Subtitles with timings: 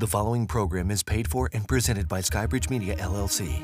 [0.00, 3.62] The following program is paid for and presented by Skybridge Media LLC.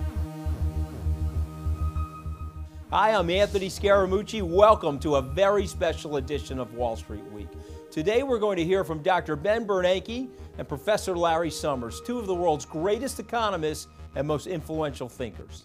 [2.90, 4.42] Hi, I'm Anthony Scaramucci.
[4.42, 7.48] Welcome to a very special edition of Wall Street Week.
[7.90, 9.34] Today we're going to hear from Dr.
[9.34, 10.28] Ben Bernanke
[10.58, 15.64] and Professor Larry Summers, two of the world's greatest economists and most influential thinkers.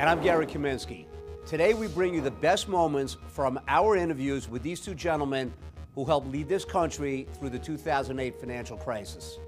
[0.00, 1.04] And I'm Gary Kaminsky.
[1.46, 5.52] Today we bring you the best moments from our interviews with these two gentlemen
[5.94, 9.38] who helped lead this country through the 2008 financial crisis.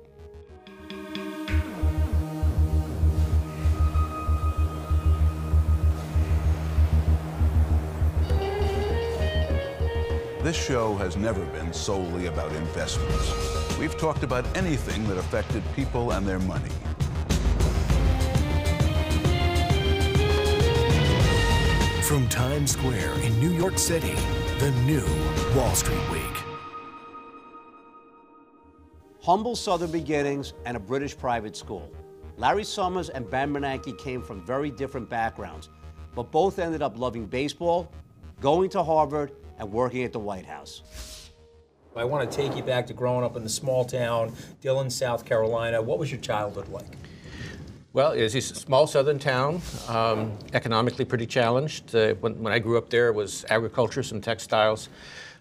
[10.42, 13.78] This show has never been solely about investments.
[13.78, 16.68] We've talked about anything that affected people and their money.
[22.12, 24.14] From Times Square in New York City,
[24.58, 25.02] the new
[25.56, 26.44] Wall Street Week.
[29.22, 31.90] Humble Southern beginnings and a British private school.
[32.36, 35.70] Larry Summers and Ben Bernanke came from very different backgrounds,
[36.14, 37.90] but both ended up loving baseball,
[38.42, 40.82] going to Harvard, and working at the White House.
[41.96, 45.24] I want to take you back to growing up in the small town, Dillon, South
[45.24, 45.80] Carolina.
[45.80, 46.94] What was your childhood like?
[47.94, 51.94] Well, it's a small southern town, um, economically pretty challenged.
[51.94, 54.88] Uh, when, when, I grew up there, it was agriculture, some textiles.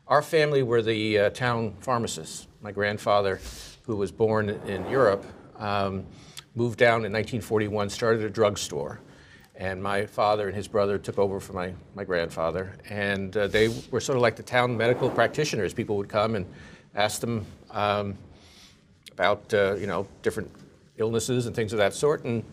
[0.10, 2.48] Our family were the uh, town pharmacists.
[2.62, 3.40] My grandfather,
[3.84, 5.26] who was born in Europe,
[5.60, 6.06] um,
[6.54, 9.00] moved down in 1941, started a drugstore.
[9.56, 12.74] And my father and his brother took over for my, my grandfather.
[12.90, 15.74] And uh, they were sort of like the town medical practitioners.
[15.74, 16.46] People would come and
[16.96, 18.18] ask them um,
[19.14, 20.52] about, uh, you know, different
[21.02, 22.24] illnesses and things of that sort.
[22.24, 22.44] And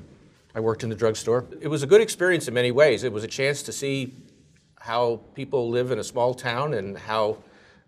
[0.55, 1.47] I worked in the drugstore.
[1.61, 3.05] It was a good experience in many ways.
[3.05, 4.15] It was a chance to see
[4.81, 7.39] how people live in a small town and how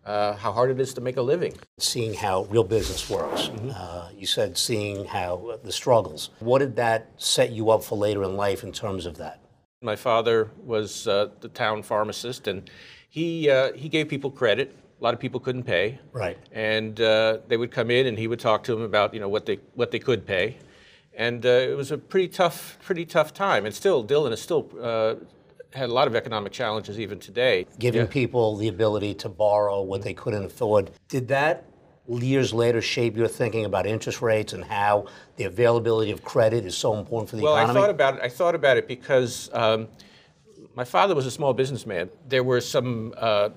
[0.04, 1.52] uh, how hard it is to make a living.
[1.78, 3.48] Seeing how real business works.
[3.48, 3.70] Mm-hmm.
[3.74, 6.30] Uh, you said seeing how the struggles.
[6.40, 9.40] What did that set you up for later in life in terms of that?
[9.82, 12.70] My father was uh, the town pharmacist, and
[13.08, 15.98] he uh, he gave people credit a lot of people couldn't pay.
[16.12, 16.38] Right.
[16.52, 19.28] And uh, they would come in, and he would talk to them about you know
[19.28, 20.56] what they what they could pay,
[21.14, 23.66] and uh, it was a pretty tough pretty tough time.
[23.66, 24.68] And still, Dillon is still.
[24.80, 25.14] Uh,
[25.72, 27.64] had a lot of economic challenges even today.
[27.78, 28.06] Giving yeah.
[28.08, 30.90] people the ability to borrow what they couldn't afford.
[31.08, 31.64] Did that
[32.08, 35.06] years later shape your thinking about interest rates and how
[35.36, 37.74] the availability of credit is so important for the well, economy?
[37.74, 38.20] Well, I thought about it.
[38.22, 39.86] I thought about it because um,
[40.74, 42.10] my father was a small businessman.
[42.28, 43.50] There were some uh,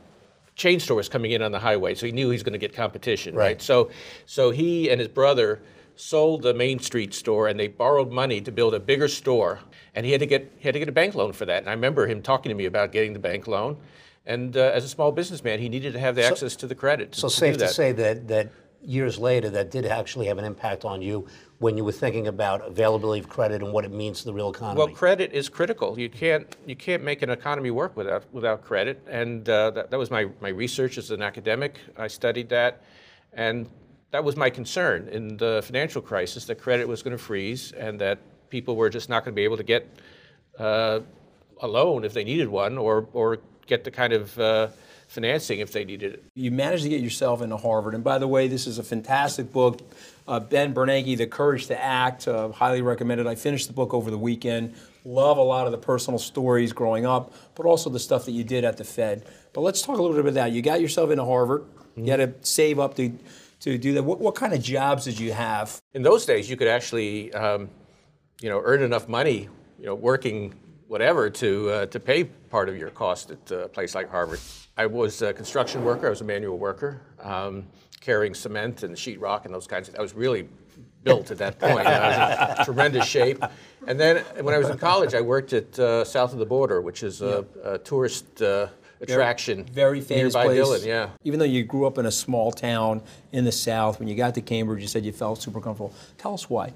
[0.56, 2.74] chain stores coming in on the highway, so he knew he was going to get
[2.74, 3.44] competition, right.
[3.44, 3.62] right?
[3.62, 3.90] So,
[4.26, 5.62] so he and his brother
[5.96, 9.60] sold the Main Street store, and they borrowed money to build a bigger store,
[9.96, 11.60] and he had to get he had to get a bank loan for that.
[11.60, 13.78] And I remember him talking to me about getting the bank loan.
[14.26, 16.76] And uh, as a small businessman, he needed to have the so, access to the
[16.76, 17.12] credit.
[17.12, 18.50] To, so to safe to say that that
[18.84, 21.28] years later, that did actually have an impact on you
[21.60, 24.50] when you were thinking about availability of credit and what it means to the real
[24.50, 24.78] economy?
[24.78, 25.98] Well, credit is critical.
[25.98, 29.98] You can't you can't make an economy work without without credit, and uh, that, that
[29.98, 31.80] was my my research as an academic.
[31.98, 32.84] I studied that,
[33.32, 33.70] and
[34.12, 38.00] that was my concern in the financial crisis that credit was going to freeze and
[38.00, 38.20] that
[38.50, 39.88] people were just not going to be able to get
[40.60, 41.00] uh,
[41.62, 44.68] a loan if they needed one or or get the kind of uh,
[45.14, 46.24] financing if they needed it.
[46.34, 47.94] You managed to get yourself into Harvard.
[47.94, 49.80] And by the way, this is a fantastic book.
[50.28, 53.28] Uh, ben Bernanke, The Courage to Act, uh, highly recommended.
[53.28, 54.74] I finished the book over the weekend.
[55.06, 58.44] Love a lot of the personal stories growing up, but also the stuff that you
[58.44, 59.24] did at the Fed.
[59.54, 60.52] But let's talk a little bit about that.
[60.52, 61.62] You got yourself into Harvard.
[61.62, 62.06] Mm-hmm.
[62.06, 63.16] You had to save up to,
[63.60, 64.04] to do that.
[64.04, 65.80] What, what kind of jobs did you have?
[65.94, 67.70] In those days, you could actually, um,
[68.42, 69.48] you know, earn enough money,
[69.78, 70.56] you know, working
[70.88, 74.40] whatever to uh, to pay part of your cost at a place like Harvard.
[74.78, 76.08] I was a construction worker.
[76.08, 77.66] I was a manual worker, um,
[78.00, 79.94] carrying cement and sheetrock and those kinds of.
[79.94, 80.48] Things I was really
[81.04, 81.86] built at that point.
[81.86, 83.44] I was in tremendous shape.
[83.86, 86.82] And then when I was in college, I worked at uh, south of the border,
[86.82, 88.42] which is a, a tourist.
[88.42, 88.68] Uh,
[89.02, 89.66] attraction.
[89.66, 90.58] Very, very famous nearby place.
[90.58, 91.10] Dillon, yeah.
[91.26, 93.02] Even though you grew up in a small town
[93.34, 95.94] in the South, when you got to Cambridge, you said you felt super comfortable.
[96.18, 96.74] Tell us why.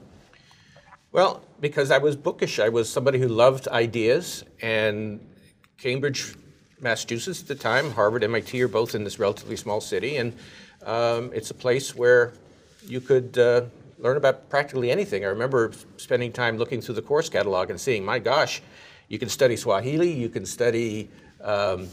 [1.13, 2.59] Well, because I was bookish.
[2.59, 5.19] I was somebody who loved ideas, and
[5.77, 6.36] Cambridge
[6.80, 10.33] Massachusetts at the time, Harvard, MIT are both in this relatively small city, and
[10.86, 12.33] um, it's a place where
[12.86, 13.62] you could uh,
[13.98, 15.25] learn about practically anything.
[15.25, 18.62] I remember spending time looking through the course catalog and seeing, my gosh,
[19.07, 21.09] you can study Swahili, you can study
[21.42, 21.88] um,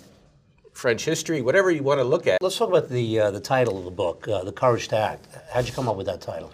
[0.72, 2.42] French history, whatever you want to look at.
[2.42, 5.26] Let's talk about the uh, the title of the book, uh, "The Courage to Act."
[5.52, 6.52] How'd you come up with that title?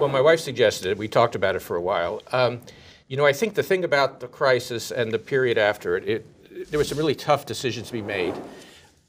[0.00, 0.96] Well, my wife suggested it.
[0.96, 2.22] We talked about it for a while.
[2.32, 2.62] Um,
[3.08, 6.70] you know, I think the thing about the crisis and the period after it, it
[6.70, 8.32] there were some really tough decisions to be made.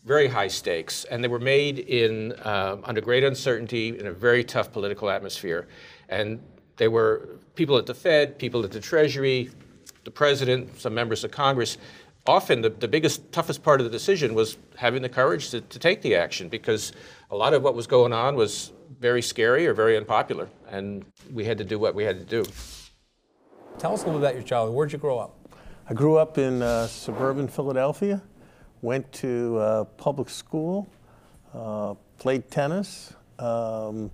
[0.04, 4.44] very high stakes, and they were made in um, under great uncertainty in a very
[4.44, 5.66] tough political atmosphere.
[6.10, 6.42] And
[6.76, 9.50] they were people at the Fed, people at the Treasury,
[10.04, 11.78] the President, some members of Congress.
[12.28, 15.80] Often, the, the biggest, toughest part of the decision was having the courage to, to
[15.80, 16.92] take the action because
[17.32, 21.46] a lot of what was going on was very scary or very unpopular, and we
[21.46, 22.50] had to do what we had to do.
[23.80, 24.76] Tell us a little bit about your childhood.
[24.76, 25.38] Where'd you grow up?
[25.90, 28.22] I grew up in uh, suburban Philadelphia,
[28.82, 30.90] went to uh, public school,
[31.54, 34.12] uh, played tennis, um,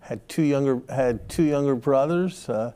[0.00, 2.48] had two younger had two younger brothers.
[2.48, 2.72] Uh,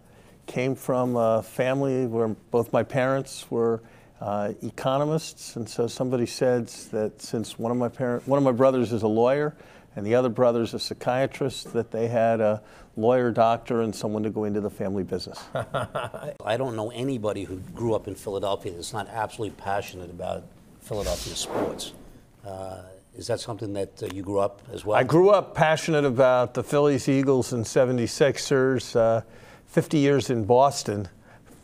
[0.47, 3.83] came from a family where both my parents were
[4.21, 8.53] uh, economists, and so somebody said that since one of my parent, one of my
[8.53, 9.57] brothers is a lawyer,
[9.97, 12.63] and the other brother's a psychiatrist, that they had a
[12.97, 15.43] lawyer, doctor, and someone to go into the family business.
[15.55, 20.45] I don't know anybody who grew up in Philadelphia that's not absolutely passionate about
[20.81, 21.93] Philadelphia sports.
[22.47, 22.83] Uh,
[23.17, 24.97] is that something that uh, you grew up as well?
[24.97, 28.95] I grew up passionate about the Phillies, Eagles, and 76ers.
[28.95, 29.23] Uh,
[29.67, 31.09] 50 years in Boston,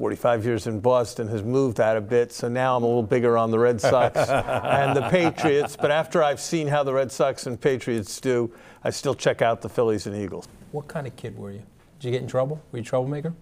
[0.03, 2.33] 45 years in Boston, has moved that a bit.
[2.33, 5.77] So now I'm a little bigger on the Red Sox and the Patriots.
[5.77, 8.53] But after I've seen how the Red Sox and Patriots do,
[8.83, 10.49] I still check out the Phillies and Eagles.
[10.73, 11.63] What kind of kid were you?
[12.01, 12.61] Did you get in trouble?
[12.73, 13.33] Were you a troublemaker?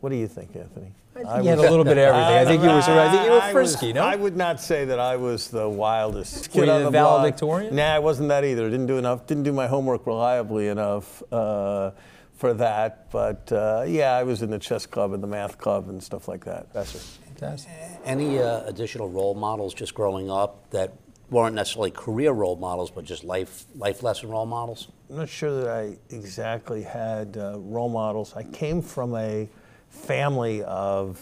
[0.00, 0.94] What do you think, Anthony?
[1.14, 2.38] I think you had a little bit of everything.
[2.38, 3.00] I think you were.
[3.00, 3.86] I think you were frisky.
[3.88, 6.48] was, no, I would not say that I was the wildest.
[6.48, 7.18] Were kid you on the the block.
[7.18, 7.76] valedictorian?
[7.76, 8.68] Nah, I wasn't that either.
[8.68, 9.28] Didn't do enough.
[9.28, 11.92] Didn't do my homework reliably enough uh,
[12.42, 13.08] for that.
[13.12, 16.26] But uh, yeah, I was in the chess club and the math club and stuff
[16.26, 16.72] like that.
[16.72, 17.00] That's it.
[17.38, 17.70] Fantastic.
[18.04, 20.92] Any uh, additional role models just growing up that
[21.30, 24.88] weren't necessarily career role models, but just life life lesson role models?
[25.08, 28.34] I'm not sure that I exactly had uh, role models.
[28.34, 29.48] I came from a
[29.88, 31.20] family of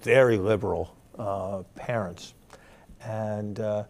[0.00, 2.32] very liberal uh, parents,
[3.02, 3.84] and uh,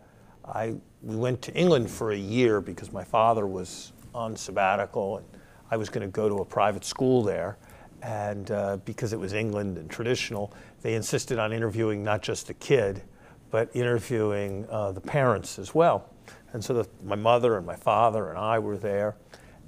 [0.44, 5.26] I we went to England for a year because my father was on sabbatical, and
[5.70, 7.56] I was going to go to a private school there.
[8.02, 10.52] And uh, because it was England and traditional,
[10.82, 13.02] they insisted on interviewing not just the kid,
[13.50, 16.10] but interviewing uh, the parents as well.
[16.52, 19.16] And so the, my mother and my father and I were there,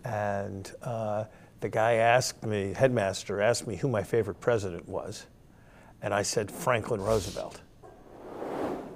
[0.05, 1.25] and uh,
[1.61, 5.27] the guy asked me, headmaster asked me who my favorite president was,
[6.03, 7.61] and I said Franklin Roosevelt.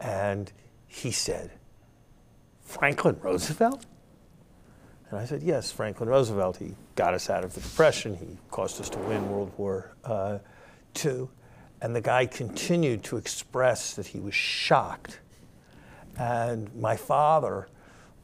[0.01, 0.53] And
[0.87, 1.51] he said,
[2.63, 3.87] Franklin Roosevelt?
[5.11, 6.59] And I said, yes, Franklin Roosevelt.
[6.59, 8.15] He got us out of the Depression.
[8.15, 10.37] He caused us to win World War uh,
[11.03, 11.29] II.
[11.81, 15.21] And the guy continued to express that he was shocked.
[16.19, 17.69] And my father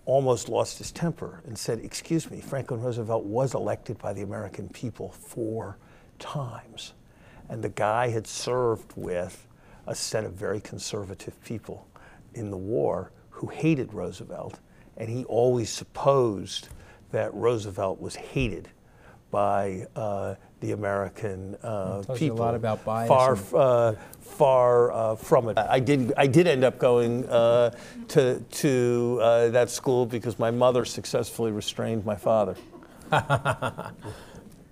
[0.05, 4.69] almost lost his temper and said, Excuse me, Franklin Roosevelt was elected by the American
[4.69, 5.79] people four
[6.19, 6.93] times.
[7.49, 9.46] And the guy had served with
[9.87, 11.87] a set of very conservative people
[12.34, 14.61] in the war who hated Roosevelt.
[14.99, 16.69] And he always supposed
[17.12, 18.69] that Roosevelt was hated
[19.31, 22.37] by uh, the American uh, tells you a people.
[22.38, 25.58] lot about bias Far, uh, far uh, from it.
[25.58, 26.12] I did.
[26.17, 27.70] I did end up going uh,
[28.08, 32.56] to to uh, that school because my mother successfully restrained my father.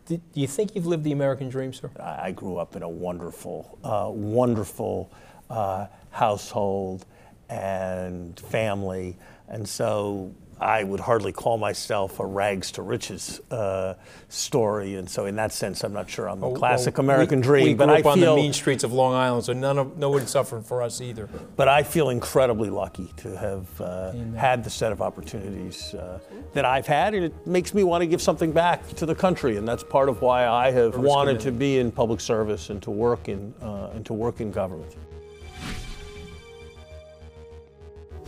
[0.06, 1.90] Do do you think you've lived the American dream, sir?
[1.98, 5.10] I I grew up in a wonderful, uh, wonderful
[5.48, 7.06] uh, household
[7.48, 9.16] and family,
[9.48, 13.94] and so I would hardly call myself a rags to riches uh,
[14.28, 14.96] story.
[14.96, 17.66] And so, in that sense, I'm not sure I'm the classic Well, American we, dream.
[17.66, 19.98] We but I up on feel, the mean streets of Long Island, so none of
[19.98, 21.28] no one suffered for us either.
[21.56, 26.18] but I feel incredibly lucky to have uh, had the set of opportunities uh,
[26.52, 29.56] that I've had, and it makes me want to give something back to the country,
[29.56, 32.90] and that's part of why I have wanted to be in public service and to
[32.90, 34.94] work in uh, and to work in government.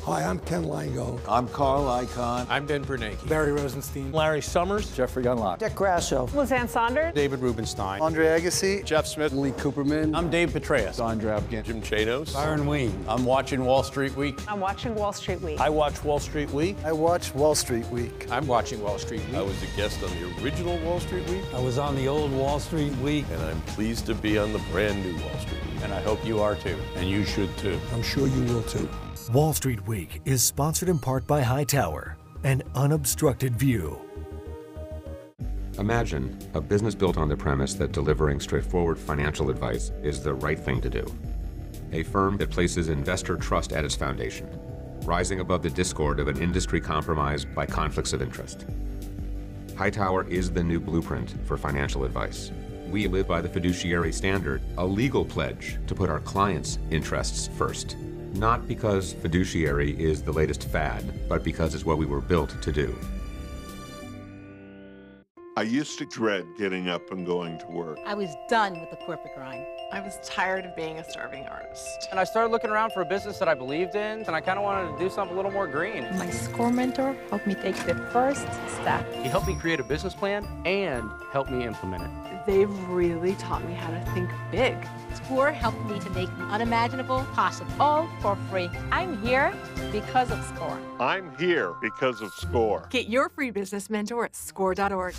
[0.07, 1.19] Hi, I'm Ken Langone.
[1.29, 2.47] I'm Carl Icahn.
[2.49, 3.29] I'm Ben Bernanke.
[3.29, 4.13] Barry Rosenstein.
[4.13, 4.95] Larry Summers.
[4.95, 5.59] Jeffrey Gundlach.
[5.59, 6.29] Dick Grasso.
[6.33, 7.13] Liz Ann Sonders.
[7.13, 8.01] David Rubenstein.
[8.01, 8.85] Andre Agassi.
[8.85, 9.33] Jeff Smith.
[9.33, 10.15] Lee Cooperman.
[10.15, 10.99] I'm Dave Petraeus.
[10.99, 11.65] Don Drabkin.
[11.65, 12.33] Jim Chanos.
[12.33, 13.05] Byron Wien.
[13.09, 14.39] I'm watching Wall Street Week.
[14.49, 15.61] I'm watching Wall Street Week.
[15.61, 16.77] I watch Wall Street Week.
[16.85, 18.29] I watch Wall Street Week.
[18.31, 19.35] I'm watching Wall Street Week.
[19.35, 22.31] I was a guest on the original Wall Street Week, I was on the old
[22.31, 23.25] Wall Street Week.
[23.33, 25.83] and I'm pleased to be on the brand new Wall Street Week.
[25.83, 26.79] And I hope you are too.
[26.95, 27.81] And you should too.
[27.93, 28.89] I'm sure you will too.
[29.31, 34.01] Wall Street Week is sponsored in part by Hightower, an unobstructed view.
[35.79, 40.59] Imagine a business built on the premise that delivering straightforward financial advice is the right
[40.59, 41.05] thing to do.
[41.93, 44.49] A firm that places investor trust at its foundation,
[45.03, 48.65] rising above the discord of an industry compromised by conflicts of interest.
[49.77, 52.53] Hightower is the new blueprint for financial advice.
[52.89, 57.97] We live by the fiduciary standard, a legal pledge to put our clients' interests first.
[58.37, 62.71] Not because fiduciary is the latest fad, but because it's what we were built to
[62.71, 62.95] do.
[65.57, 67.99] I used to dread getting up and going to work.
[68.05, 69.65] I was done with the corporate grind.
[69.91, 72.09] I was tired of being a starving artist.
[72.11, 74.59] And I started looking around for a business that I believed in, and I kind
[74.59, 76.03] of wanted to do something a little more green.
[76.19, 78.47] My SCORE mentor helped me take the first
[78.83, 79.11] step.
[79.15, 82.36] He helped me create a business plan and helped me implement it.
[82.47, 84.77] They've really taught me how to think big.
[85.15, 87.73] SCORE helped me to make the unimaginable possible.
[87.81, 88.71] All for free.
[88.93, 89.53] I'm here
[89.91, 90.81] because of SCORE.
[91.01, 92.87] I'm here because of SCORE.
[92.91, 95.15] Get your free business mentor at score.org.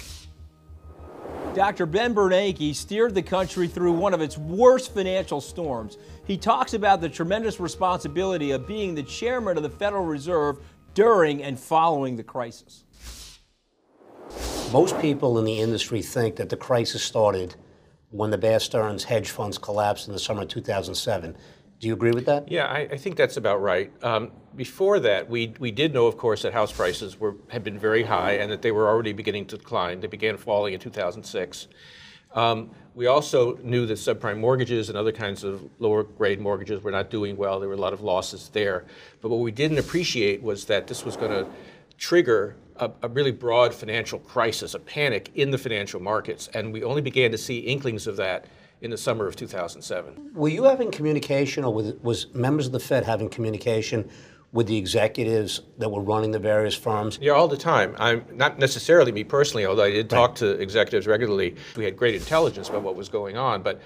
[1.54, 1.86] Dr.
[1.86, 5.98] Ben Bernanke steered the country through one of its worst financial storms.
[6.26, 10.60] He talks about the tremendous responsibility of being the chairman of the Federal Reserve
[10.94, 12.84] during and following the crisis.
[14.74, 17.56] Most people in the industry think that the crisis started
[18.12, 21.38] when the Bear Stearns hedge funds collapsed in the summer of 2007.
[21.80, 22.52] Do you agree with that?
[22.52, 23.92] Yeah, I, I think that's about right.
[24.04, 27.80] Um, before that, we, we did know, of course, that house prices were, had been
[27.80, 30.02] very high and that they were already beginning to decline.
[30.02, 31.68] They began falling in 2006.
[32.34, 36.92] Um, we also knew that subprime mortgages and other kinds of lower grade mortgages were
[36.92, 37.62] not doing well.
[37.62, 38.86] There were a lot of losses there.
[39.22, 41.50] But what we didn't appreciate was that this was going to
[41.98, 46.50] trigger a, a, really broad financial crisis, a panic in the financial markets.
[46.54, 48.46] And we only began to see inklings of that
[48.82, 50.32] in the summer of 2007.
[50.34, 54.10] Were you having communication, or was, was members of the Fed having communication
[54.54, 57.20] with the executives that were running the various firms?
[57.22, 57.96] Yeah, all the time.
[58.00, 60.38] I'm not necessarily me personally, although I did talk right.
[60.38, 61.56] to executives regularly.
[61.76, 63.82] We had great intelligence about what was going on, but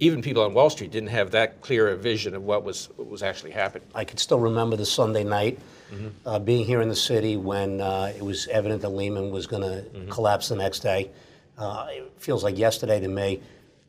[0.00, 3.08] even people on Wall Street didn't have that clear a vision of what was what
[3.08, 3.86] was actually happening.
[3.94, 5.58] I can still remember the Sunday night,
[5.92, 6.08] mm-hmm.
[6.26, 9.62] uh, being here in the city when uh, it was evident that Lehman was going
[9.62, 10.10] to mm-hmm.
[10.10, 11.10] collapse the next day.
[11.56, 13.40] Uh, it feels like yesterday to me.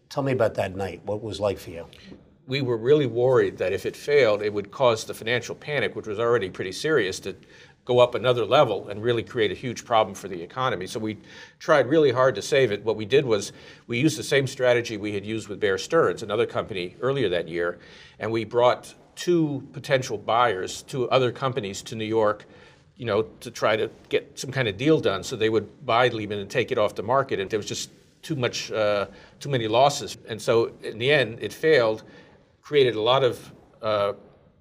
[0.10, 1.02] Tell me about that night.
[1.06, 1.88] What was like for you?
[2.48, 6.06] We were really worried that if it failed, it would cause the financial panic, which
[6.06, 7.36] was already pretty serious, to
[7.86, 10.88] go up another level and really create a huge problem for the economy.
[10.88, 11.18] So we
[11.60, 12.84] tried really hard to save it.
[12.84, 13.54] What we did was
[13.88, 17.48] we used the same strategy we had used with Bear Stearns, another company, earlier that
[17.48, 17.78] year,
[18.20, 22.46] and we brought two potential buyers, two other companies to New York
[22.98, 26.08] you know, to try to get some kind of deal done so they would buy
[26.08, 27.40] Lehman and take it off the market.
[27.40, 27.90] And there was just
[28.22, 29.08] too much, uh,
[29.40, 30.18] too many losses.
[30.28, 32.04] And so in the end, it failed,
[32.62, 33.52] created a lot of
[33.82, 34.14] uh,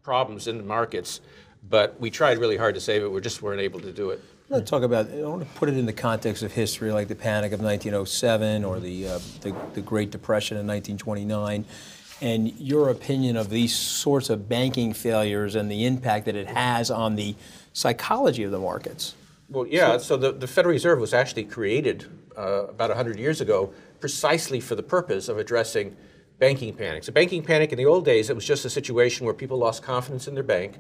[0.02, 1.20] problems in the markets,
[1.68, 3.10] but we tried really hard to save it.
[3.10, 4.22] We just weren't able to do it.
[4.50, 5.10] I want to talk about.
[5.10, 8.64] I want to put it in the context of history, like the Panic of 1907
[8.64, 11.64] or the uh, the, the, Great Depression in 1929,
[12.20, 16.90] and your opinion of these sorts of banking failures and the impact that it has
[16.90, 17.34] on the
[17.72, 19.14] psychology of the markets.
[19.48, 19.92] Well, yeah.
[19.92, 22.04] So, so the, the Federal Reserve was actually created
[22.36, 25.96] uh, about 100 years ago precisely for the purpose of addressing
[26.38, 27.08] banking panics.
[27.08, 29.82] A banking panic in the old days, it was just a situation where people lost
[29.82, 30.78] confidence in their bank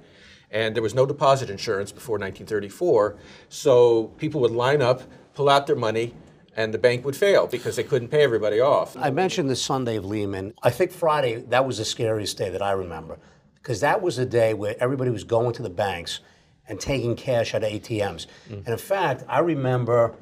[0.54, 3.16] and there was no deposit insurance before 1934.
[3.48, 5.02] So people would line up,
[5.34, 6.14] pull out their money,
[6.56, 8.96] and the bank would fail because they couldn't pay everybody off.
[8.96, 10.54] I mentioned the Sunday of Lehman.
[10.62, 13.18] I think Friday, that was the scariest day that I remember
[13.56, 16.20] because that was the day where everybody was going to the banks
[16.68, 18.26] and taking cash out of ATMs.
[18.48, 18.58] Mm.
[18.58, 20.14] And in fact, I remember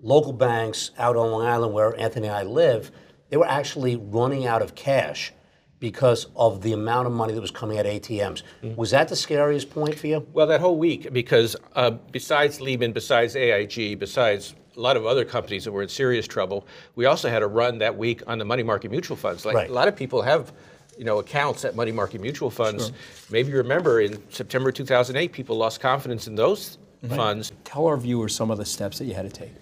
[0.00, 2.92] local banks out on Long Island where Anthony and I live,
[3.30, 5.32] they were actually running out of cash
[5.80, 8.42] because of the amount of money that was coming at ATMs.
[8.62, 8.74] Mm-hmm.
[8.74, 10.26] Was that the scariest point for you?
[10.32, 15.24] Well, that whole week, because uh, besides Lehman, besides AIG, besides a lot of other
[15.24, 18.44] companies that were in serious trouble, we also had a run that week on the
[18.44, 19.44] money market mutual funds.
[19.44, 19.70] Like right.
[19.70, 20.52] a lot of people have
[20.98, 22.86] you know, accounts at money market mutual funds.
[22.86, 22.96] Sure.
[23.30, 27.12] Maybe you remember in September 2008, people lost confidence in those right.
[27.12, 27.52] funds.
[27.62, 29.52] Tell our viewers some of the steps that you had to take.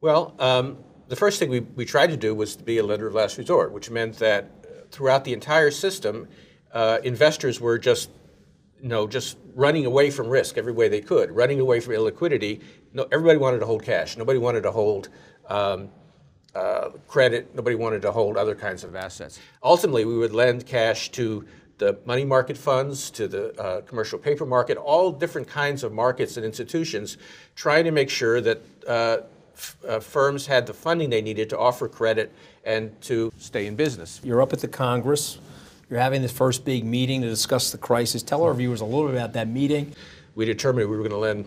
[0.00, 3.08] Well, um, the first thing we, we tried to do was to be a lender
[3.08, 4.61] of last resort, which meant that
[4.92, 6.28] throughout the entire system,
[6.72, 8.10] uh, investors were just,
[8.80, 12.62] you know, just running away from risk every way they could, running away from illiquidity.
[12.92, 14.16] No, everybody wanted to hold cash.
[14.16, 15.08] Nobody wanted to hold
[15.48, 15.88] um,
[16.54, 17.54] uh, credit.
[17.54, 19.40] Nobody wanted to hold other kinds of assets.
[19.62, 21.46] Ultimately, we would lend cash to
[21.78, 26.36] the money market funds, to the uh, commercial paper market, all different kinds of markets
[26.36, 27.16] and institutions,
[27.56, 29.16] trying to make sure that uh,
[29.88, 32.32] uh, firms had the funding they needed to offer credit
[32.64, 34.20] and to stay in business.
[34.24, 35.38] You're up at the Congress.
[35.90, 38.22] You're having this first big meeting to discuss the crisis.
[38.22, 39.94] Tell our viewers a little bit about that meeting.
[40.34, 41.46] We determined we were going to lend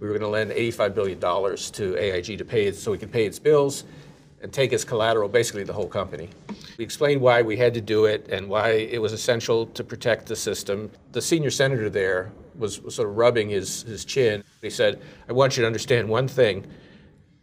[0.00, 2.98] we were going to lend 85 billion dollars to AIG to pay it so we
[2.98, 3.84] could pay its bills
[4.42, 6.28] and take as collateral basically the whole company.
[6.76, 10.26] We explained why we had to do it and why it was essential to protect
[10.26, 10.90] the system.
[11.12, 14.42] The senior senator there was, was sort of rubbing his, his chin.
[14.60, 16.66] He said, I want you to understand one thing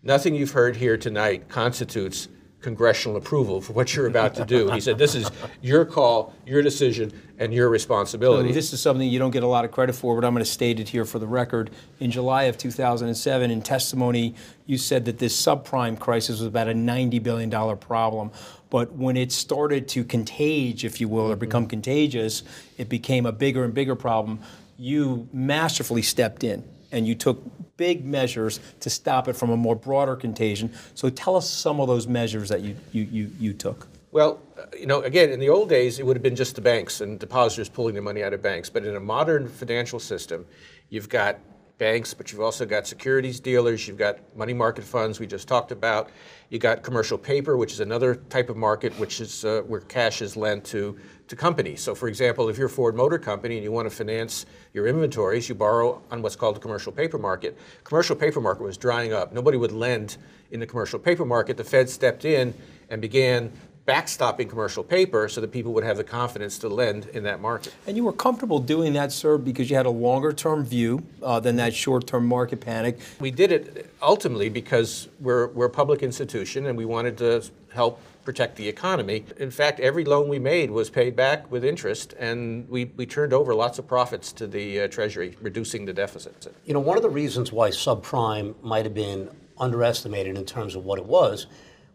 [0.01, 2.29] Nothing you've heard here tonight constitutes
[2.61, 4.69] congressional approval for what you're about to do.
[4.71, 5.29] He said, This is
[5.61, 8.51] your call, your decision, and your responsibility.
[8.51, 10.49] This is something you don't get a lot of credit for, but I'm going to
[10.49, 11.69] state it here for the record.
[11.99, 16.73] In July of 2007, in testimony, you said that this subprime crisis was about a
[16.73, 18.31] $90 billion problem.
[18.69, 21.71] But when it started to contage, if you will, or become mm-hmm.
[21.71, 22.43] contagious,
[22.77, 24.39] it became a bigger and bigger problem.
[24.77, 27.41] You masterfully stepped in and you took
[27.77, 30.73] big measures to stop it from a more broader contagion.
[30.95, 33.87] So tell us some of those measures that you, you, you, you took.
[34.11, 34.41] Well,
[34.77, 37.19] you know, again, in the old days, it would have been just the banks and
[37.19, 38.69] depositors pulling the money out of banks.
[38.69, 40.45] But in a modern financial system,
[40.89, 41.37] you've got
[41.77, 45.71] banks, but you've also got securities dealers, you've got money market funds we just talked
[45.71, 46.09] about,
[46.49, 50.21] you got commercial paper, which is another type of market, which is uh, where cash
[50.21, 51.79] is lent to to companies.
[51.79, 55.47] So, for example, if you're Ford Motor Company and you want to finance your inventories,
[55.47, 57.57] you borrow on what's called the commercial paper market.
[57.83, 59.31] Commercial paper market was drying up.
[59.31, 60.17] Nobody would lend
[60.51, 61.55] in the commercial paper market.
[61.55, 62.55] The Fed stepped in
[62.89, 63.51] and began
[63.87, 67.73] backstopping commercial paper so that people would have the confidence to lend in that market.
[67.85, 71.39] And you were comfortable doing that, sir, because you had a longer term view uh,
[71.39, 72.97] than that short term market panic.
[73.19, 78.01] We did it ultimately because we're, we're a public institution and we wanted to help
[78.29, 79.25] protect the economy.
[79.37, 83.33] In fact, every loan we made was paid back with interest, and we, we turned
[83.33, 86.53] over lots of profits to the uh, Treasury, reducing the deficit.
[86.63, 90.85] You know, one of the reasons why subprime might have been underestimated in terms of
[90.85, 91.47] what it was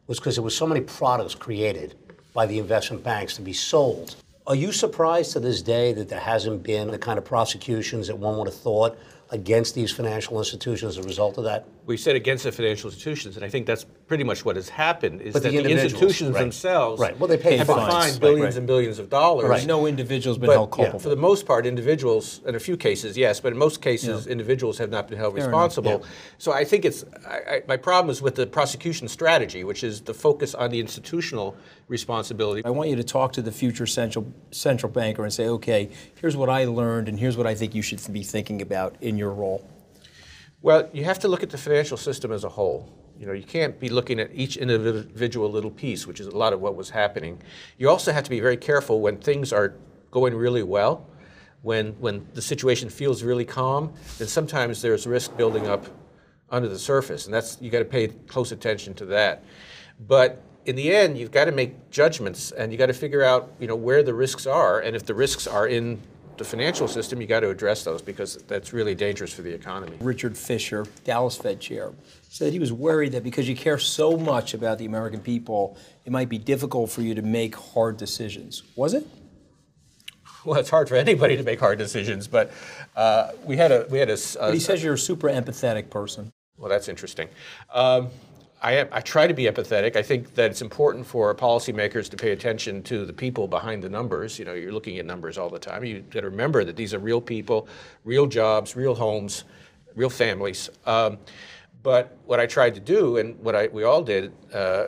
[0.09, 1.95] was because there was so many products created
[2.33, 4.17] by the investment banks to be sold.
[4.49, 8.19] Are you surprised to this day that there hasn't been the kind of prosecutions that
[8.19, 8.99] one would have thought
[9.31, 11.67] against these financial institutions as a result of that?
[11.87, 15.23] We said against the financial institutions, and I think that's pretty much what has happened.
[15.23, 16.41] Is But that the the, institutions right.
[16.41, 17.19] themselves Right.
[17.19, 17.81] Well, they pay have fines.
[17.81, 18.59] been fined billions right.
[18.59, 19.49] and billions of dollars.
[19.49, 19.67] Right.
[19.67, 20.99] No individual's been But, held culpable.
[20.99, 24.79] For the most part, individuals, in a few cases, yes, but in most cases, individuals
[24.79, 26.05] have not been held Fair enough, responsible.
[26.39, 30.03] So I think it's I, I, my problem is with the prosecution strategy, which is
[30.03, 31.57] the focus on the institutional
[31.89, 32.65] responsibility.
[32.65, 36.37] I want you to talk to the future central central banker and say, okay, here's
[36.37, 39.31] what I learned, and here's what I think you should be thinking about in your
[39.31, 39.69] role.
[40.63, 42.91] Well, you have to look at the financial system as a whole.
[43.19, 46.53] You know, you can't be looking at each individual little piece, which is a lot
[46.53, 47.41] of what was happening.
[47.79, 49.75] You also have to be very careful when things are
[50.11, 51.07] going really well,
[51.63, 55.87] when when the situation feels really calm, then sometimes there's risk building up
[56.51, 59.45] under the surface, and that's you got to pay close attention to that.
[60.07, 63.53] But in the end, you've got to make judgments, and you got to figure out,
[63.61, 66.01] you know, where the risks are, and if the risks are in
[66.37, 69.97] the financial system, you got to address those because that's really dangerous for the economy.
[70.01, 71.93] Richard Fisher, Dallas Fed chair,
[72.29, 76.13] said he was worried that because you care so much about the American people, it
[76.13, 78.63] might be difficult for you to make hard decisions.
[78.77, 79.07] Was it?
[80.45, 82.53] Well, it's hard for anybody to make hard decisions, but
[82.97, 84.19] uh, we had a we had a.
[84.39, 86.33] But he says you're a super empathetic person.
[86.59, 87.29] Well, that's interesting.
[87.73, 88.09] Um,
[88.65, 89.95] I, I try to be empathetic.
[89.95, 93.91] I think that it's important for policymakers to pay attention to the people behind the
[93.91, 94.39] numbers.
[94.39, 95.85] You know, you're looking at numbers all the time.
[95.85, 97.69] You got to remember that these are real people,
[98.05, 99.45] real jobs, real homes,
[99.95, 100.71] real families.
[100.87, 101.19] Um,
[101.83, 104.87] but what I tried to do, and what I, we all did, uh,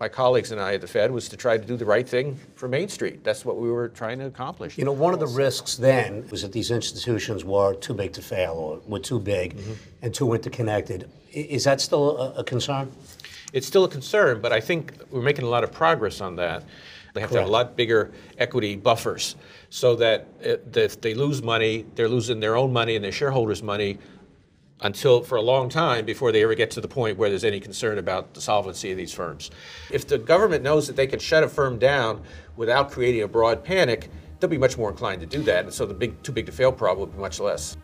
[0.00, 2.38] my colleagues and I at the Fed, was to try to do the right thing
[2.56, 3.22] for Main Street.
[3.22, 4.78] That's what we were trying to accomplish.
[4.78, 8.22] You know, one of the risks then was that these institutions were too big to
[8.22, 9.72] fail or were too big Mm-hmm.
[10.02, 11.10] and too interconnected.
[11.32, 12.90] Is that still a, a concern?
[13.52, 16.64] It's still a concern, but I think we're making a lot of progress on that.
[17.12, 19.34] They have to have a lot bigger equity buffers
[19.68, 23.12] so that if that if they lose money, they're losing their own money and their
[23.12, 23.98] shareholders' money
[24.82, 27.60] until for a long time before they ever get to the point where there's any
[27.60, 29.50] concern about the solvency of these firms.
[29.90, 32.22] If the government knows that they can shut a firm down
[32.56, 35.86] without creating a broad panic, they'll be much more inclined to do that, and so
[35.86, 37.76] the big too big to fail problem will be much less.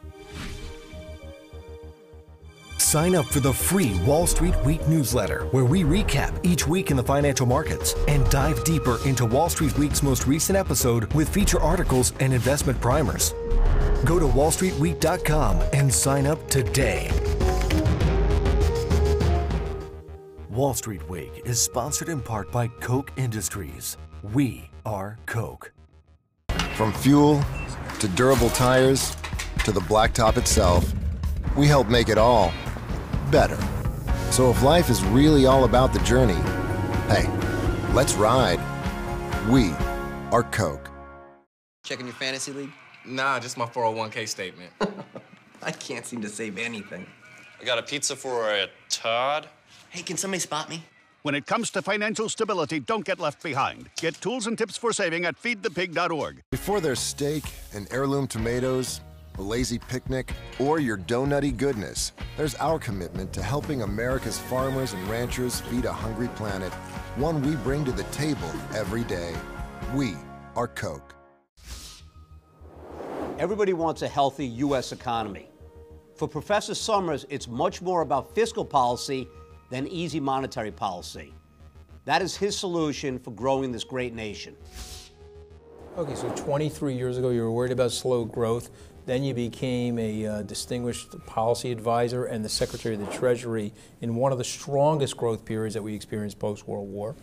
[2.79, 6.97] Sign up for the free Wall Street Week newsletter, where we recap each week in
[6.97, 11.61] the financial markets and dive deeper into Wall Street Week's most recent episode with feature
[11.61, 13.35] articles and investment primers.
[14.05, 17.11] Go to wallstreetweek.com and sign up today.
[20.51, 23.97] Wall Street Week is sponsored in part by Koch Industries.
[24.33, 25.71] We are Koch.
[26.75, 27.43] From fuel
[28.01, 29.17] to durable tires
[29.65, 30.95] to the blacktop itself,
[31.57, 32.53] we help make it all
[33.31, 33.59] better.
[34.31, 36.41] So if life is really all about the journey,
[37.09, 37.29] hey,
[37.93, 38.61] let's ride.
[39.49, 39.73] We
[40.33, 40.91] are Coke.
[41.85, 42.73] Checking your fantasy league?
[43.07, 44.73] Nah, just my 401k statement.
[45.63, 47.07] I can't seem to save anything.
[47.61, 49.49] I got a pizza for a Todd.
[49.91, 50.83] Hey, can somebody spot me?
[51.23, 53.91] When it comes to financial stability, don't get left behind.
[53.97, 56.43] Get tools and tips for saving at feedthepig.org.
[56.53, 57.43] Before there's steak
[57.75, 59.01] and heirloom tomatoes,
[59.39, 65.09] a lazy picnic, or your donutty goodness, there's our commitment to helping America's farmers and
[65.09, 66.73] ranchers feed a hungry planet,
[67.17, 69.35] one we bring to the table every day.
[69.95, 70.15] We
[70.55, 71.16] are Koch.
[73.39, 74.93] Everybody wants a healthy U.S.
[74.93, 75.51] economy.
[76.15, 79.29] For Professor Summers, it's much more about fiscal policy
[79.69, 81.35] than easy monetary policy.
[82.07, 84.57] That is his solution for growing this great nation.
[85.99, 88.71] Okay, so 23 years ago, you were worried about slow growth.
[89.05, 94.15] Then you became a uh, distinguished policy advisor and the Secretary of the Treasury in
[94.15, 97.15] one of the strongest growth periods that we experienced post World War.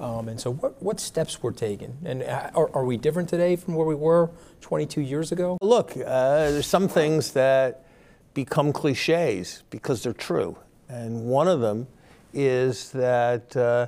[0.00, 1.98] Um, and so, what, what steps were taken?
[2.04, 4.30] And uh, are, are, we different today from where we were
[4.62, 5.58] 22 years ago?
[5.60, 7.84] Look, uh, there's some things that
[8.32, 10.56] become cliches because they're true.
[10.88, 11.86] And one of them
[12.32, 13.86] is that uh,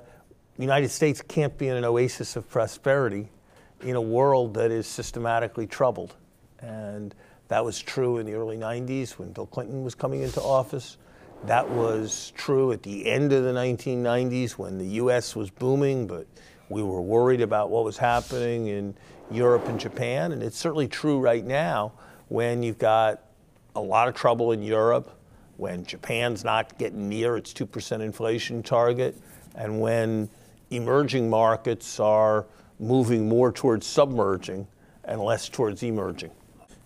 [0.57, 3.31] the United States can't be in an oasis of prosperity
[3.81, 6.15] in a world that is systematically troubled.
[6.61, 7.15] And
[7.49, 10.99] that was true in the early 90s when Bill Clinton was coming into office.
[11.45, 16.27] That was true at the end of the 1990s when the US was booming, but
[16.69, 18.95] we were worried about what was happening in
[19.31, 20.31] Europe and Japan.
[20.33, 21.93] And it's certainly true right now
[22.29, 23.23] when you've got
[23.75, 25.19] a lot of trouble in Europe,
[25.57, 29.17] when Japan's not getting near its 2% inflation target,
[29.57, 30.29] and when
[30.71, 32.47] emerging markets are
[32.79, 34.67] moving more towards submerging
[35.05, 36.31] and less towards emerging.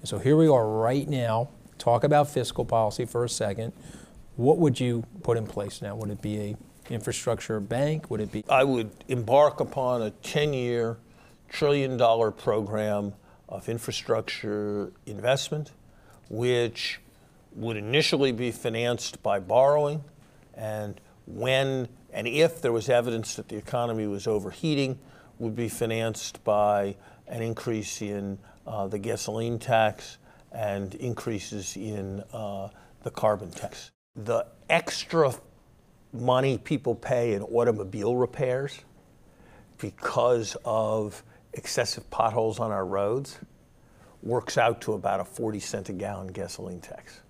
[0.02, 1.50] So here we are right now.
[1.78, 3.72] Talk about fiscal policy for a second.
[4.36, 5.96] What would you put in place now?
[5.96, 6.56] Would it be a
[6.90, 8.10] infrastructure bank?
[8.10, 8.44] Would it be?
[8.48, 10.98] I would embark upon a 10-year,
[11.48, 13.14] trillion-dollar program
[13.48, 15.72] of infrastructure investment,
[16.28, 17.00] which
[17.54, 20.04] would initially be financed by borrowing,
[20.54, 24.98] and when and if there was evidence that the economy was overheating,
[25.38, 26.96] would be financed by
[27.26, 30.18] an increase in uh, the gasoline tax
[30.52, 32.68] and increases in uh,
[33.02, 33.90] the carbon tax.
[34.16, 35.34] The extra
[36.12, 38.78] money people pay in automobile repairs
[39.78, 43.38] because of excessive potholes on our roads
[44.22, 47.20] works out to about a 40 cent a gallon gasoline tax.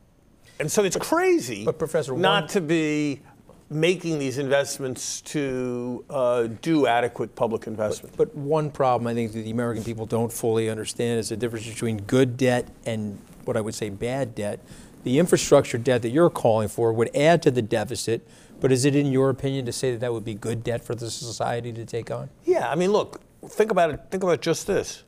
[0.58, 3.20] And so it's crazy but Professor, not one, to be
[3.68, 8.16] making these investments to uh, do adequate public investment.
[8.16, 11.36] But, but, one problem I think that the American people don't fully understand is the
[11.36, 14.60] difference between good debt and what I would say bad debt.
[15.06, 18.26] The infrastructure debt that you're calling for would add to the deficit,
[18.58, 20.96] but is it in your opinion to say that that would be good debt for
[20.96, 22.28] the society to take on?
[22.44, 24.00] Yeah, I mean, look, think about it.
[24.10, 25.04] Think about just this.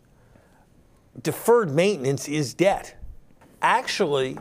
[1.21, 2.95] Deferred maintenance is debt.
[3.61, 4.39] Actually,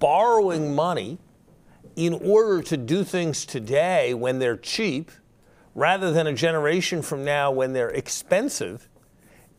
[0.00, 1.16] borrowing money
[1.96, 5.10] in order to do things today when they're cheap,
[5.74, 8.86] rather than a generation from now when they're expensive,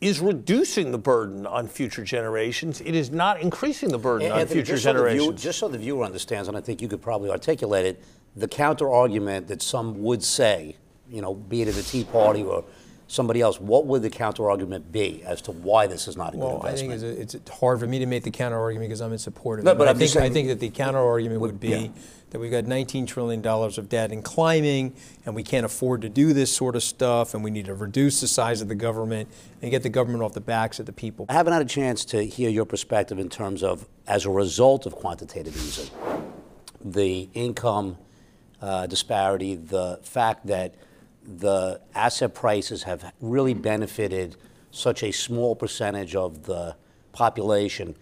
[0.02, 2.82] is reducing the burden on future generations.
[2.82, 5.24] It is not increasing the burden and on Anthony, future just so generations.
[5.24, 8.04] viewer, just so the viewer understands, and I think you could probably articulate it,
[8.36, 10.76] the counter argument that some would say,
[11.08, 12.66] you know, be it at the Tea Party or
[13.12, 16.38] somebody else, what would the counter argument be as to why this is not a
[16.38, 16.94] well, good investment?
[16.94, 19.18] I think it's, it's, hard for me to make the counter argument because I'm in
[19.18, 19.78] support of no, it.
[19.78, 21.88] But, I think saying, I think that the counter argument would, would be yeah.
[22.30, 24.94] that we've got 19 trillion dollars of debt and climbing,
[25.26, 28.22] and we can't afford to do this sort of stuff, and we need to reduce
[28.22, 29.28] the size of the government
[29.62, 31.26] and get the government off the backs of the people.
[31.28, 34.86] I haven't had a chance to hear your perspective in terms of, as a result
[34.86, 35.90] of quantitative easing,
[36.80, 37.98] the income
[38.62, 40.76] uh, disparity, the fact that
[41.24, 44.36] the asset prices have really benefited
[44.72, 46.76] such a small percentage of the
[47.12, 47.96] population.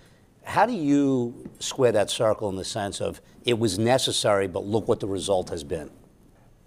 [0.43, 4.87] How do you square that circle in the sense of it was necessary, but look
[4.87, 5.89] what the result has been?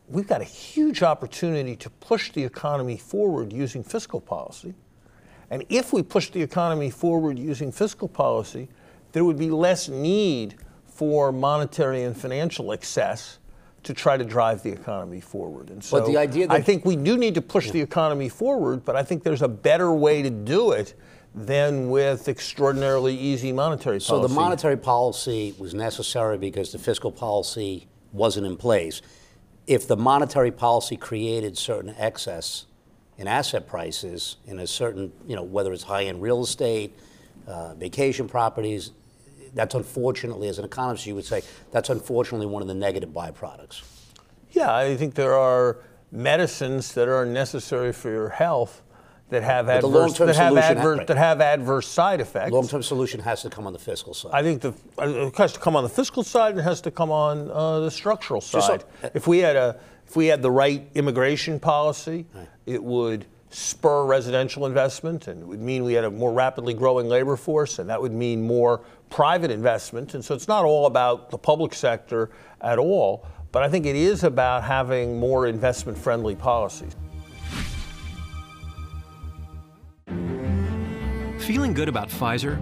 [0.09, 4.75] We've got a huge opportunity to push the economy forward using fiscal policy.
[5.51, 8.69] And if we push the economy forward using fiscal policy,
[9.13, 13.39] there would be less need for monetary and financial excess
[13.83, 15.71] to try to drive the economy forward.
[15.71, 17.73] And so but the idea that, I think we do need to push yeah.
[17.73, 20.95] the economy forward, but I think there's a better way to do it
[21.35, 24.07] than with extraordinarily easy monetary policy.
[24.07, 29.03] So the monetary policy was necessary because the fiscal policy wasn't in place.
[29.67, 32.67] If the monetary policy created certain excess
[33.17, 36.93] in asset prices in a certain, you know, whether it's high-end real estate,
[37.47, 38.93] uh, vacation properties,
[39.55, 43.83] that's unfortunately, as an economist, you would say, that's unfortunately one of the negative byproducts.
[44.51, 45.79] Yeah, I think there are
[46.11, 48.83] medicines that are necessary for your health
[49.31, 51.07] that have but adverse that have adverse right.
[51.07, 52.53] that have adverse side effects.
[52.53, 54.31] Long-term solution has to come on the fiscal side.
[54.35, 56.91] I think the it has to come on the fiscal side and it has to
[56.91, 58.83] come on uh, the structural side.
[58.83, 62.47] So, uh, if we had a if we had the right immigration policy, right.
[62.67, 67.09] it would spur residential investment, and it would mean we had a more rapidly growing
[67.09, 70.15] labor force, and that would mean more private investment.
[70.15, 73.97] And so it's not all about the public sector at all, but I think it
[73.97, 76.97] is about having more investment friendly policies.
[81.39, 82.61] Feeling good about Pfizer,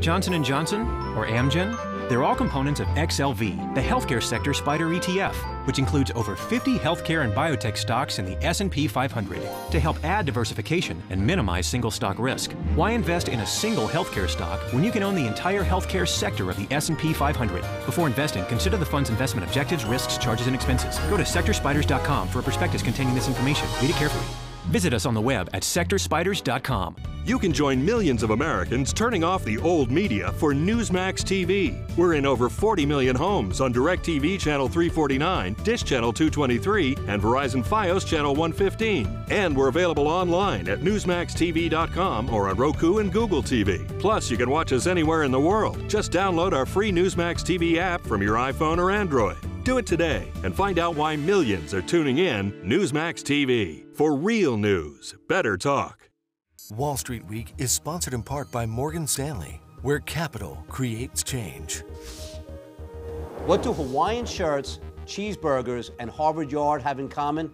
[0.00, 0.82] Johnson & Johnson,
[1.16, 1.89] or Amgen?
[2.10, 5.32] They're all components of XLV, the healthcare sector SPDR ETF,
[5.64, 10.26] which includes over 50 healthcare and biotech stocks in the S&P 500 to help add
[10.26, 12.50] diversification and minimize single stock risk.
[12.74, 16.50] Why invest in a single healthcare stock when you can own the entire healthcare sector
[16.50, 17.60] of the S&P 500?
[17.86, 20.98] Before investing, consider the fund's investment objectives, risks, charges, and expenses.
[21.10, 23.68] Go to sectorspiders.com for a prospectus containing this information.
[23.80, 24.26] Read it carefully.
[24.64, 26.96] Visit us on the web at sectorspiders.com.
[27.24, 31.76] You can join millions of Americans turning off the old media for Newsmax TV.
[31.96, 37.62] We're in over 40 million homes on DirecTV Channel 349, Dish Channel 223, and Verizon
[37.62, 39.24] Fios Channel 115.
[39.28, 43.86] And we're available online at NewsmaxTV.com or on Roku and Google TV.
[43.98, 45.88] Plus, you can watch us anywhere in the world.
[45.88, 49.36] Just download our free Newsmax TV app from your iPhone or Android.
[49.62, 53.84] Do it today and find out why millions are tuning in Newsmax TV.
[53.94, 55.99] For real news, better talk.
[56.70, 61.82] Wall Street Week is sponsored in part by Morgan Stanley, where capital creates change.
[63.44, 67.50] What do Hawaiian shirts, cheeseburgers, and Harvard Yard have in common?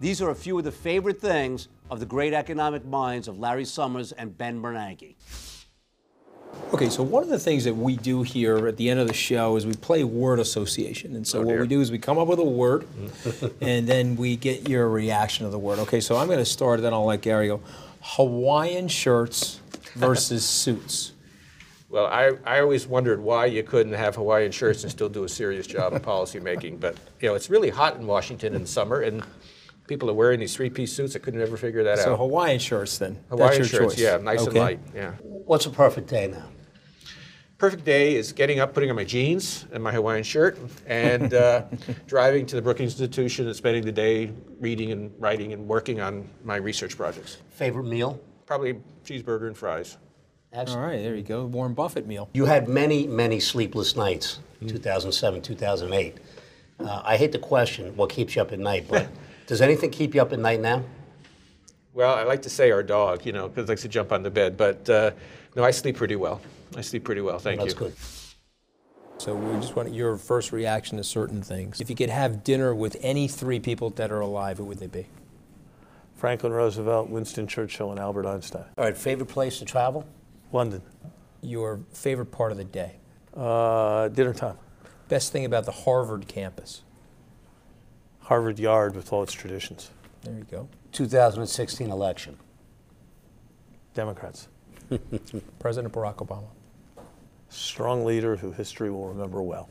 [0.00, 3.66] These are a few of the favorite things of the great economic minds of Larry
[3.66, 5.16] Summers and Ben Bernanke.
[6.72, 9.14] Okay, so one of the things that we do here at the end of the
[9.14, 11.16] show is we play word association.
[11.16, 13.52] And so Oh, what we do is we come up with a word mm.
[13.60, 15.78] and then we get your reaction to the word.
[15.80, 17.60] Okay, so I'm going to start, then I'll let Gary go.
[18.00, 19.60] Hawaiian shirts
[19.94, 21.12] versus suits.
[21.90, 25.28] Well, I, I always wondered why you couldn't have Hawaiian shirts and still do a
[25.28, 26.76] serious job of policy making.
[26.78, 29.22] But you know, it's really hot in Washington in the summer, and
[29.86, 31.16] people are wearing these three-piece suits.
[31.16, 32.06] I could never figure that So out.
[32.06, 33.18] So Hawaiian shirts then.
[33.30, 34.02] Hawaiian That's your shirts, choice.
[34.02, 34.48] yeah, nice Okay.
[34.50, 34.80] and light.
[34.94, 35.12] Yeah.
[35.22, 36.44] What's a perfect day now?
[37.58, 41.64] Perfect day is getting up, putting on my jeans and my Hawaiian shirt, and uh,
[42.06, 46.28] driving to the Brookings Institution and spending the day reading and writing and working on
[46.44, 47.38] my research projects.
[47.50, 48.20] Favorite meal?
[48.46, 49.96] Probably cheeseburger and fries.
[50.76, 51.46] All right, there you go.
[51.46, 52.28] Warren Buffett meal.
[52.32, 56.16] You had many, many sleepless nights, 2007, 2008.
[56.78, 59.08] Uh, I hate the question, what keeps you up at night, but
[59.48, 60.84] does anything keep you up at night now?
[61.92, 64.22] Well, I like to say our dog, you know, because it likes to jump on
[64.22, 64.56] the bed.
[64.56, 65.10] But uh,
[65.56, 66.40] no, I sleep pretty well.
[66.76, 67.38] I sleep pretty well.
[67.38, 67.78] Thank That's you.
[67.78, 67.94] good.
[69.18, 71.80] So we just want your first reaction to certain things.
[71.80, 74.86] If you could have dinner with any three people that are alive, who would they
[74.86, 75.06] be?
[76.14, 78.64] Franklin Roosevelt, Winston Churchill, and Albert Einstein.
[78.76, 80.06] All right, favorite place to travel?
[80.52, 80.82] London.
[81.42, 82.96] Your favorite part of the day?
[83.36, 84.58] Uh, dinner time.
[85.08, 86.82] Best thing about the Harvard campus?
[88.20, 89.90] Harvard Yard with all its traditions.
[90.22, 90.68] There you go.
[90.92, 92.36] 2016 election.
[93.94, 94.48] Democrats.
[95.58, 96.48] President Barack Obama.
[97.48, 99.68] Strong leader who history will remember well.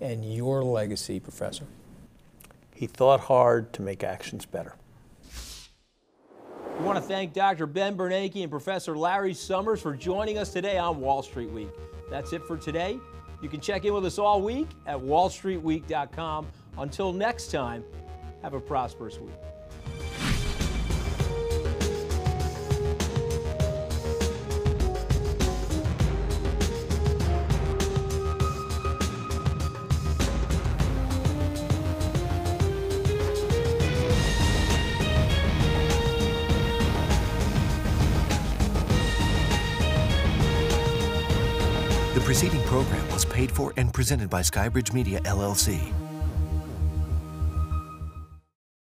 [0.00, 1.66] And your legacy, Professor?
[2.74, 4.74] He thought hard to make actions better.
[6.78, 7.66] We want to thank Dr.
[7.66, 11.70] Ben Bernanke and Professor Larry Summers for joining us today on Wall Street Week.
[12.08, 13.00] That's it for today.
[13.42, 16.46] You can check in with us all week at wallstreetweek.com.
[16.78, 17.82] Until next time,
[18.42, 19.34] have a prosperous week.
[42.68, 46.07] Program was paid for and presented by Skybridge Media, LLC.